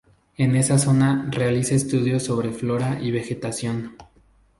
[0.35, 3.95] En esa zona, realiza estudios sobre flora y vegetación.